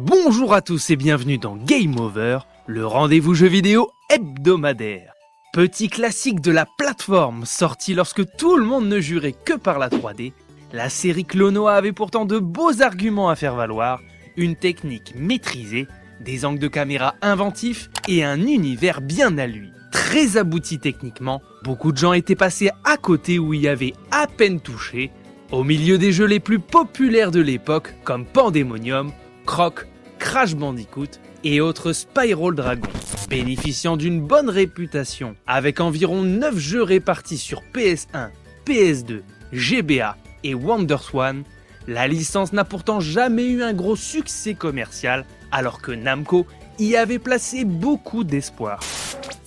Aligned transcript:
Bonjour 0.00 0.54
à 0.54 0.62
tous 0.62 0.90
et 0.90 0.96
bienvenue 0.96 1.38
dans 1.38 1.56
Game 1.56 1.98
Over, 1.98 2.38
le 2.68 2.86
rendez-vous 2.86 3.34
jeu 3.34 3.48
vidéo 3.48 3.90
hebdomadaire. 4.10 5.12
Petit 5.52 5.88
classique 5.88 6.40
de 6.40 6.52
la 6.52 6.66
plateforme, 6.78 7.44
sorti 7.44 7.94
lorsque 7.94 8.24
tout 8.36 8.56
le 8.56 8.64
monde 8.64 8.86
ne 8.86 9.00
jurait 9.00 9.32
que 9.32 9.54
par 9.54 9.80
la 9.80 9.88
3D, 9.88 10.34
la 10.72 10.88
série 10.88 11.24
Clonoa 11.24 11.74
avait 11.74 11.90
pourtant 11.90 12.26
de 12.26 12.38
beaux 12.38 12.80
arguments 12.80 13.28
à 13.28 13.34
faire 13.34 13.56
valoir, 13.56 14.00
une 14.36 14.54
technique 14.54 15.14
maîtrisée, 15.16 15.88
des 16.20 16.44
angles 16.44 16.60
de 16.60 16.68
caméra 16.68 17.16
inventifs 17.20 17.90
et 18.06 18.22
un 18.22 18.46
univers 18.46 19.00
bien 19.00 19.36
à 19.36 19.48
lui. 19.48 19.72
Très 19.90 20.36
abouti 20.36 20.78
techniquement, 20.78 21.42
beaucoup 21.64 21.90
de 21.90 21.98
gens 21.98 22.12
étaient 22.12 22.36
passés 22.36 22.70
à 22.84 22.98
côté 22.98 23.40
où 23.40 23.52
y 23.52 23.66
avait 23.66 23.94
à 24.12 24.28
peine 24.28 24.60
touché, 24.60 25.10
au 25.50 25.64
milieu 25.64 25.98
des 25.98 26.12
jeux 26.12 26.26
les 26.26 26.38
plus 26.38 26.60
populaires 26.60 27.32
de 27.32 27.40
l'époque 27.40 27.96
comme 28.04 28.26
Pandemonium, 28.26 29.10
Croc, 29.48 29.86
Crash 30.18 30.54
Bandicoot 30.54 31.08
et 31.42 31.62
autres 31.62 31.94
Spiral 31.94 32.54
Dragon. 32.54 32.90
Bénéficiant 33.30 33.96
d'une 33.96 34.20
bonne 34.20 34.50
réputation, 34.50 35.36
avec 35.46 35.80
environ 35.80 36.20
9 36.20 36.58
jeux 36.58 36.82
répartis 36.82 37.38
sur 37.38 37.62
PS1, 37.74 38.28
PS2, 38.66 39.22
GBA 39.54 40.18
et 40.44 40.54
WonderSwan, 40.54 41.44
la 41.86 42.06
licence 42.06 42.52
n'a 42.52 42.64
pourtant 42.64 43.00
jamais 43.00 43.46
eu 43.46 43.62
un 43.62 43.72
gros 43.72 43.96
succès 43.96 44.52
commercial, 44.52 45.24
alors 45.50 45.80
que 45.80 45.92
Namco 45.92 46.46
y 46.78 46.94
avait 46.94 47.18
placé 47.18 47.64
beaucoup 47.64 48.24
d'espoir. 48.24 48.80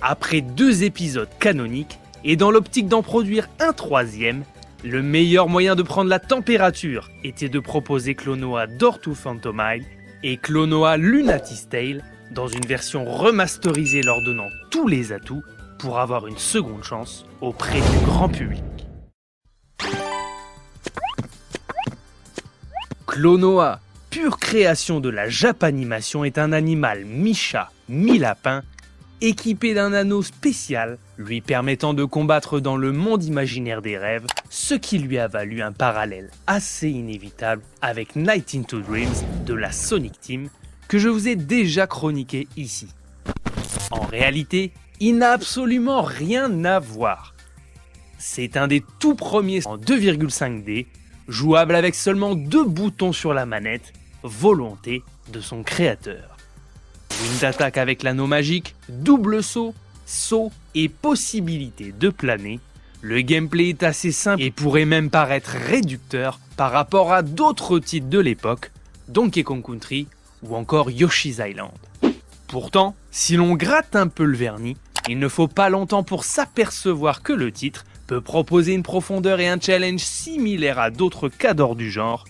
Après 0.00 0.42
deux 0.42 0.84
épisodes 0.84 1.28
canoniques, 1.40 1.98
et 2.22 2.36
dans 2.36 2.52
l'optique 2.52 2.86
d'en 2.86 3.02
produire 3.02 3.48
un 3.58 3.72
troisième, 3.72 4.44
le 4.84 5.02
meilleur 5.02 5.48
moyen 5.48 5.74
de 5.74 5.82
prendre 5.82 6.08
la 6.08 6.20
température 6.20 7.10
était 7.24 7.48
de 7.48 7.58
proposer 7.58 8.14
Clonoa 8.14 8.66
Door 8.66 9.00
to 9.00 9.14
Phantomile 9.14 9.84
et 10.22 10.36
Clonoa 10.36 10.96
Lunatis 10.96 11.66
Tale 11.68 12.04
dans 12.30 12.46
une 12.46 12.64
version 12.64 13.04
remasterisée 13.04 14.02
leur 14.02 14.22
donnant 14.22 14.48
tous 14.70 14.86
les 14.86 15.12
atouts 15.12 15.42
pour 15.78 15.98
avoir 15.98 16.26
une 16.26 16.38
seconde 16.38 16.84
chance 16.84 17.24
auprès 17.40 17.80
du 17.80 18.04
grand 18.04 18.28
public. 18.28 18.62
Clonoa, 23.06 23.80
pure 24.10 24.38
création 24.38 25.00
de 25.00 25.08
la 25.08 25.28
Japanimation, 25.28 26.24
est 26.24 26.38
un 26.38 26.52
animal 26.52 27.04
mi-chat, 27.04 27.70
mi-lapin 27.88 28.62
équipé 29.20 29.74
d'un 29.74 29.92
anneau 29.92 30.22
spécial 30.22 30.98
lui 31.16 31.40
permettant 31.40 31.94
de 31.94 32.04
combattre 32.04 32.60
dans 32.60 32.76
le 32.76 32.92
monde 32.92 33.24
imaginaire 33.24 33.82
des 33.82 33.98
rêves, 33.98 34.26
ce 34.50 34.74
qui 34.74 34.98
lui 34.98 35.18
a 35.18 35.28
valu 35.28 35.62
un 35.62 35.72
parallèle 35.72 36.30
assez 36.46 36.88
inévitable 36.88 37.62
avec 37.82 38.16
Night 38.16 38.54
into 38.54 38.80
Dreams 38.80 39.24
de 39.44 39.54
la 39.54 39.72
Sonic 39.72 40.20
Team 40.20 40.48
que 40.88 40.98
je 40.98 41.08
vous 41.08 41.28
ai 41.28 41.36
déjà 41.36 41.86
chroniqué 41.86 42.48
ici. 42.56 42.88
En 43.90 44.06
réalité, 44.06 44.72
il 45.00 45.18
n'a 45.18 45.32
absolument 45.32 46.02
rien 46.02 46.64
à 46.64 46.78
voir. 46.78 47.34
C'est 48.18 48.56
un 48.56 48.66
des 48.66 48.82
tout 48.98 49.14
premiers 49.14 49.66
en 49.66 49.76
2,5D, 49.76 50.86
jouable 51.28 51.74
avec 51.74 51.94
seulement 51.94 52.34
deux 52.34 52.64
boutons 52.64 53.12
sur 53.12 53.34
la 53.34 53.46
manette, 53.46 53.92
volonté 54.22 55.02
de 55.32 55.40
son 55.40 55.62
créateur. 55.62 56.37
Une 57.24 57.38
d'attaque 57.38 57.78
avec 57.78 58.04
l'anneau 58.04 58.28
magique, 58.28 58.76
double 58.88 59.42
saut, 59.42 59.74
saut 60.06 60.52
et 60.76 60.88
possibilité 60.88 61.92
de 61.98 62.10
planer, 62.10 62.60
le 63.00 63.20
gameplay 63.22 63.70
est 63.70 63.82
assez 63.82 64.12
simple 64.12 64.42
et 64.42 64.52
pourrait 64.52 64.84
même 64.84 65.10
paraître 65.10 65.50
réducteur 65.50 66.38
par 66.56 66.70
rapport 66.70 67.12
à 67.12 67.22
d'autres 67.22 67.80
titres 67.80 68.08
de 68.08 68.20
l'époque, 68.20 68.70
Donkey 69.08 69.42
Kong 69.42 69.64
Country 69.64 70.06
ou 70.42 70.54
encore 70.54 70.90
Yoshi's 70.90 71.40
Island. 71.44 71.72
Pourtant, 72.46 72.94
si 73.10 73.36
l'on 73.36 73.54
gratte 73.54 73.96
un 73.96 74.06
peu 74.06 74.24
le 74.24 74.36
vernis, 74.36 74.76
il 75.08 75.18
ne 75.18 75.28
faut 75.28 75.48
pas 75.48 75.70
longtemps 75.70 76.04
pour 76.04 76.22
s'apercevoir 76.22 77.22
que 77.22 77.32
le 77.32 77.50
titre 77.50 77.84
peut 78.06 78.20
proposer 78.20 78.74
une 78.74 78.84
profondeur 78.84 79.40
et 79.40 79.48
un 79.48 79.60
challenge 79.60 80.00
similaires 80.00 80.78
à 80.78 80.90
d'autres 80.90 81.28
cadors 81.28 81.74
du 81.74 81.90
genre. 81.90 82.26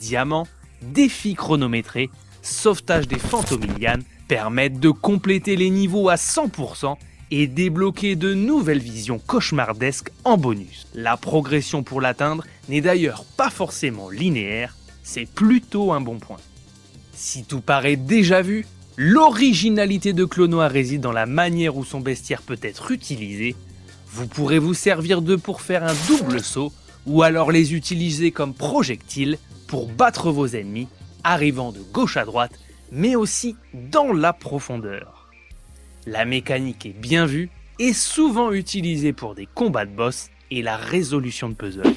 Diamant, 0.00 0.46
défi 0.82 1.34
chronométré, 1.34 2.10
sauvetage 2.42 3.06
des 3.06 3.18
fantomilianes 3.18 4.02
permettent 4.28 4.80
de 4.80 4.90
compléter 4.90 5.56
les 5.56 5.70
niveaux 5.70 6.08
à 6.08 6.16
100% 6.16 6.96
et 7.30 7.46
débloquer 7.46 8.16
de 8.16 8.34
nouvelles 8.34 8.78
visions 8.78 9.18
cauchemardesques 9.18 10.10
en 10.24 10.36
bonus. 10.36 10.86
La 10.94 11.16
progression 11.16 11.82
pour 11.82 12.00
l'atteindre 12.00 12.44
n'est 12.68 12.80
d'ailleurs 12.80 13.24
pas 13.36 13.50
forcément 13.50 14.08
linéaire, 14.08 14.76
c'est 15.02 15.28
plutôt 15.28 15.92
un 15.92 16.00
bon 16.00 16.18
point. 16.18 16.38
Si 17.12 17.44
tout 17.44 17.60
paraît 17.60 17.96
déjà 17.96 18.42
vu, 18.42 18.66
l'originalité 18.96 20.12
de 20.12 20.24
Clonoa 20.24 20.68
réside 20.68 21.00
dans 21.00 21.12
la 21.12 21.26
manière 21.26 21.76
où 21.76 21.84
son 21.84 22.00
bestiaire 22.00 22.42
peut 22.42 22.58
être 22.62 22.90
utilisé. 22.90 23.54
Vous 24.08 24.26
pourrez 24.26 24.58
vous 24.58 24.74
servir 24.74 25.22
d'eux 25.22 25.38
pour 25.38 25.60
faire 25.60 25.84
un 25.84 25.94
double 26.08 26.40
saut 26.40 26.72
ou 27.06 27.22
alors 27.22 27.52
les 27.52 27.74
utiliser 27.74 28.30
comme 28.30 28.54
projectiles 28.54 29.38
pour 29.66 29.88
battre 29.88 30.30
vos 30.30 30.46
ennemis, 30.46 30.88
arrivant 31.24 31.72
de 31.72 31.80
gauche 31.92 32.16
à 32.16 32.24
droite 32.24 32.52
mais 32.94 33.16
aussi 33.16 33.56
dans 33.74 34.12
la 34.12 34.32
profondeur. 34.32 35.28
La 36.06 36.24
mécanique 36.24 36.86
est 36.86 36.98
bien 36.98 37.26
vue 37.26 37.50
et 37.78 37.92
souvent 37.92 38.52
utilisée 38.52 39.12
pour 39.12 39.34
des 39.34 39.48
combats 39.52 39.84
de 39.84 39.90
boss 39.90 40.30
et 40.50 40.62
la 40.62 40.76
résolution 40.76 41.48
de 41.48 41.54
puzzles. 41.54 41.94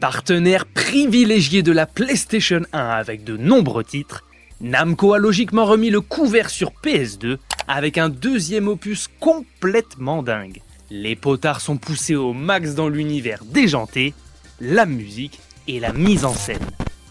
Partenaire 0.00 0.66
privilégié 0.66 1.62
de 1.62 1.72
la 1.72 1.86
PlayStation 1.86 2.62
1 2.72 2.78
avec 2.78 3.24
de 3.24 3.36
nombreux 3.36 3.84
titres, 3.84 4.24
Namco 4.60 5.12
a 5.12 5.18
logiquement 5.18 5.64
remis 5.64 5.90
le 5.90 6.00
couvert 6.00 6.50
sur 6.50 6.72
PS2 6.82 7.38
avec 7.68 7.96
un 7.96 8.08
deuxième 8.08 8.68
opus 8.68 9.08
complètement 9.20 10.22
dingue. 10.22 10.60
Les 10.90 11.16
potards 11.16 11.60
sont 11.60 11.76
poussés 11.76 12.16
au 12.16 12.32
max 12.32 12.74
dans 12.74 12.88
l'univers 12.88 13.44
déjanté, 13.44 14.14
la 14.60 14.86
musique 14.86 15.40
et 15.68 15.80
la 15.80 15.92
mise 15.92 16.24
en 16.24 16.34
scène. 16.34 16.66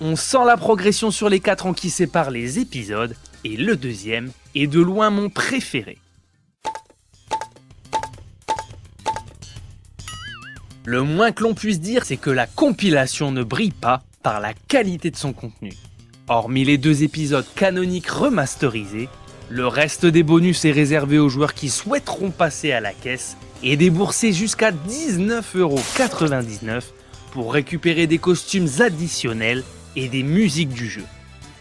On 0.06 0.18
sent 0.18 0.44
la 0.46 0.58
progression 0.58 1.12
sur 1.12 1.30
les 1.30 1.40
4 1.40 1.68
ans 1.68 1.74
qui 1.74 1.90
séparent 1.90 2.30
les 2.30 2.60
épisodes, 2.60 3.16
et 3.46 3.56
le 3.56 3.78
deuxième 3.78 4.32
est 4.54 4.68
de 4.68 4.82
loin 4.82 5.10
mon 5.10 5.30
préféré. 5.30 5.98
Le 10.84 11.04
moins 11.04 11.32
que 11.32 11.44
l'on 11.44 11.54
puisse 11.54 11.80
dire, 11.80 12.04
c'est 12.04 12.18
que 12.18 12.30
la 12.30 12.48
compilation 12.48 13.32
ne 13.32 13.44
brille 13.44 13.72
pas 13.72 14.04
par 14.24 14.42
la 14.42 14.54
qualité 14.54 15.10
de 15.10 15.16
son 15.16 15.32
contenu. 15.32 15.72
Hormis 16.28 16.66
les 16.66 16.78
deux 16.78 17.04
épisodes 17.04 17.48
canoniques 17.56 18.10
remasterisés, 18.10 19.08
le 19.50 19.68
reste 19.68 20.06
des 20.06 20.24
bonus 20.24 20.66
est 20.66 20.74
réservé 20.74 21.18
aux 21.18 21.30
joueurs 21.30 21.54
qui 21.54 21.70
souhaiteront 21.70 22.32
passer 22.32 22.74
à 22.74 22.82
la 22.82 22.92
caisse 22.92 23.38
et 23.64 23.78
débourser 23.78 24.34
jusqu'à 24.34 24.74
19,99€ 24.74 26.82
pour 27.32 27.54
récupérer 27.54 28.06
des 28.06 28.18
costumes 28.18 28.68
additionnels 28.80 29.64
et 29.96 30.08
des 30.08 30.24
musiques 30.24 30.74
du 30.74 30.90
jeu. 30.90 31.06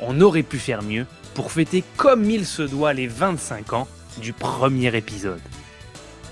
On 0.00 0.20
aurait 0.20 0.42
pu 0.42 0.58
faire 0.58 0.82
mieux 0.82 1.06
pour 1.34 1.52
fêter 1.52 1.84
comme 1.96 2.28
il 2.30 2.46
se 2.46 2.62
doit 2.62 2.92
les 2.92 3.06
25 3.06 3.72
ans 3.72 3.88
du 4.20 4.32
premier 4.32 4.94
épisode. 4.96 5.40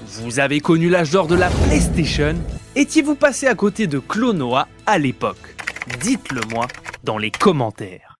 Vous 0.06 0.40
avez 0.40 0.60
connu 0.60 0.88
l'âge 0.88 1.10
d'or 1.10 1.26
de 1.26 1.34
la 1.34 1.50
PlayStation 1.50 2.34
Étiez-vous 2.76 3.16
passé 3.16 3.46
à 3.46 3.54
côté 3.54 3.86
de 3.86 3.98
Clonoa 3.98 4.68
à 4.86 4.98
l'époque? 4.98 5.56
Dites-le 6.00 6.40
moi 6.50 6.68
dans 7.04 7.18
les 7.18 7.30
commentaires. 7.30 8.16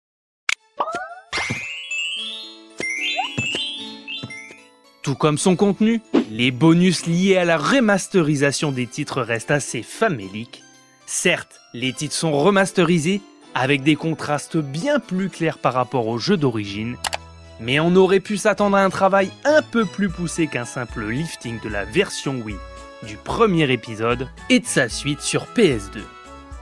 Tout 5.03 5.15
comme 5.15 5.39
son 5.39 5.57
contenu, 5.57 6.03
les 6.31 6.51
bonus 6.51 7.07
liés 7.07 7.37
à 7.37 7.45
la 7.45 7.57
remasterisation 7.57 8.71
des 8.71 8.87
titres 8.87 9.23
restent 9.23 9.51
assez 9.51 9.83
faméliques. 9.83 10.63
Certes, 11.07 11.61
les 11.73 11.93
titres 11.93 12.15
sont 12.15 12.33
remasterisés, 12.33 13.23
avec 13.55 13.83
des 13.83 13.97
contrastes 13.97 14.57
bien 14.57 14.99
plus 14.99 15.29
clairs 15.29 15.59
par 15.59 15.75
rapport 15.75 16.07
au 16.07 16.19
jeu 16.19 16.37
d'origine, 16.37 16.97
mais 17.61 17.81
on 17.81 17.95
aurait 17.97 18.21
pu 18.21 18.37
s'attendre 18.37 18.77
à 18.77 18.85
un 18.85 18.91
travail 18.91 19.31
un 19.45 19.63
peu 19.63 19.85
plus 19.85 20.09
poussé 20.09 20.47
qu'un 20.47 20.65
simple 20.65 21.09
lifting 21.09 21.61
de 21.61 21.69
la 21.69 21.85
version 21.85 22.41
Wii 22.41 22.57
du 23.07 23.17
premier 23.17 23.71
épisode 23.73 24.29
et 24.49 24.61
de 24.61 24.67
sa 24.67 24.89
suite 24.89 25.21
sur 25.21 25.47
PS2. 25.57 26.01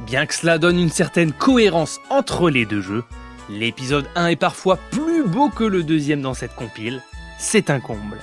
Bien 0.06 0.26
que 0.26 0.34
cela 0.34 0.58
donne 0.58 0.78
une 0.78 0.90
certaine 0.90 1.32
cohérence 1.32 2.00
entre 2.10 2.50
les 2.50 2.64
deux 2.64 2.80
jeux, 2.80 3.04
l'épisode 3.50 4.06
1 4.14 4.28
est 4.28 4.36
parfois 4.36 4.78
plus 4.90 5.24
beau 5.24 5.48
que 5.48 5.64
le 5.64 5.82
deuxième 5.82 6.22
dans 6.22 6.34
cette 6.34 6.54
compile, 6.54 7.02
c'est 7.38 7.70
un 7.70 7.80
comble. 7.80 8.18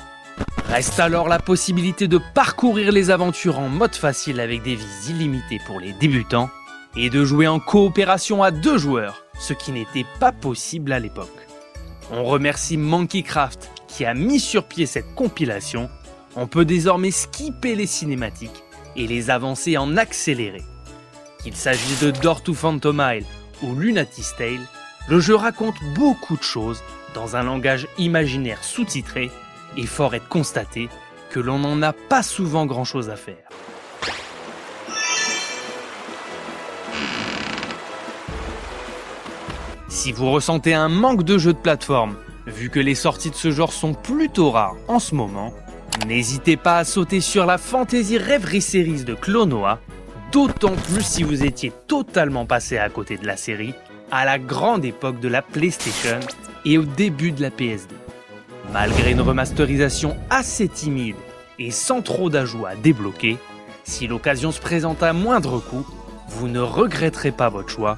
Reste 0.69 0.99
alors 0.99 1.27
la 1.27 1.39
possibilité 1.39 2.07
de 2.07 2.19
parcourir 2.33 2.91
les 2.91 3.09
aventures 3.09 3.59
en 3.59 3.69
mode 3.69 3.95
facile 3.95 4.39
avec 4.39 4.63
des 4.63 4.75
vies 4.75 5.09
illimitées 5.09 5.61
pour 5.65 5.79
les 5.79 5.93
débutants 5.93 6.49
et 6.95 7.09
de 7.09 7.25
jouer 7.25 7.47
en 7.47 7.59
coopération 7.59 8.43
à 8.43 8.51
deux 8.51 8.77
joueurs, 8.77 9.23
ce 9.39 9.53
qui 9.53 9.71
n'était 9.71 10.05
pas 10.19 10.31
possible 10.31 10.91
à 10.91 10.99
l'époque. 10.99 11.29
On 12.11 12.23
remercie 12.23 12.77
Monkeycraft 12.77 13.71
qui 13.87 14.05
a 14.05 14.13
mis 14.13 14.39
sur 14.39 14.65
pied 14.65 14.85
cette 14.85 15.13
compilation. 15.15 15.89
On 16.35 16.47
peut 16.47 16.65
désormais 16.65 17.11
skipper 17.11 17.75
les 17.75 17.87
cinématiques 17.87 18.63
et 18.95 19.07
les 19.07 19.29
avancer 19.29 19.77
en 19.77 19.97
accéléré. 19.97 20.61
Qu'il 21.41 21.55
s'agisse 21.55 22.01
de 22.01 22.11
Door 22.11 22.43
to 22.43 22.53
Phantomile 22.53 23.25
ou 23.61 23.75
Lunatis 23.75 24.31
Tale, 24.37 24.67
Le 25.07 25.19
jeu 25.19 25.35
raconte 25.35 25.75
beaucoup 25.93 26.35
de 26.35 26.43
choses 26.43 26.81
dans 27.13 27.35
un 27.35 27.43
langage 27.43 27.87
imaginaire 27.99 28.63
sous-titré 28.63 29.29
et 29.77 29.85
fort 29.85 30.15
est 30.15 30.19
de 30.19 30.25
constater 30.25 30.89
que 31.29 31.39
l'on 31.39 31.59
n'en 31.59 31.81
a 31.83 31.93
pas 31.93 32.23
souvent 32.23 32.65
grand-chose 32.65 33.09
à 33.09 33.15
faire. 33.15 33.47
Si 40.05 40.11
vous 40.11 40.29
ressentez 40.29 40.75
un 40.75 40.87
manque 40.87 41.23
de 41.23 41.39
jeux 41.39 41.53
de 41.53 41.57
plateforme, 41.57 42.15
vu 42.45 42.69
que 42.69 42.79
les 42.79 42.93
sorties 42.93 43.31
de 43.31 43.35
ce 43.35 43.49
genre 43.49 43.73
sont 43.73 43.95
plutôt 43.95 44.51
rares 44.51 44.75
en 44.87 44.99
ce 44.99 45.15
moment, 45.15 45.51
n'hésitez 46.05 46.57
pas 46.57 46.77
à 46.77 46.83
sauter 46.83 47.21
sur 47.21 47.47
la 47.47 47.57
Fantasy 47.57 48.19
Rêverie 48.19 48.61
Series 48.61 49.03
de 49.03 49.15
Clonoa, 49.15 49.79
d'autant 50.31 50.75
plus 50.75 51.03
si 51.03 51.23
vous 51.23 51.43
étiez 51.43 51.71
totalement 51.87 52.45
passé 52.45 52.77
à 52.77 52.87
côté 52.89 53.17
de 53.17 53.25
la 53.25 53.35
série 53.35 53.73
à 54.11 54.25
la 54.25 54.37
grande 54.37 54.85
époque 54.85 55.19
de 55.19 55.27
la 55.27 55.41
PlayStation 55.41 56.19
et 56.65 56.77
au 56.77 56.83
début 56.83 57.31
de 57.31 57.41
la 57.41 57.49
PSD. 57.49 57.95
Malgré 58.71 59.09
une 59.09 59.21
remasterisation 59.21 60.15
assez 60.29 60.67
timide 60.67 61.15
et 61.57 61.71
sans 61.71 62.03
trop 62.03 62.29
d'ajouts 62.29 62.67
à 62.67 62.75
débloquer, 62.75 63.39
si 63.85 64.05
l'occasion 64.05 64.51
se 64.51 64.61
présente 64.61 65.01
à 65.01 65.13
moindre 65.13 65.57
coût, 65.57 65.87
vous 66.27 66.47
ne 66.47 66.59
regretterez 66.59 67.31
pas 67.31 67.49
votre 67.49 67.69
choix 67.69 67.97